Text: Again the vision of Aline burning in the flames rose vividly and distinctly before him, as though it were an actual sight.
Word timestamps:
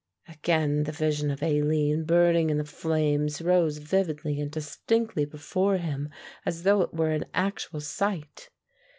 Again 0.27 0.85
the 0.85 0.91
vision 0.91 1.29
of 1.29 1.43
Aline 1.43 2.05
burning 2.05 2.49
in 2.49 2.57
the 2.57 2.63
flames 2.65 3.39
rose 3.39 3.77
vividly 3.77 4.41
and 4.41 4.49
distinctly 4.49 5.25
before 5.25 5.77
him, 5.77 6.09
as 6.43 6.63
though 6.63 6.81
it 6.81 6.91
were 6.95 7.11
an 7.11 7.25
actual 7.35 7.81
sight. 7.81 8.49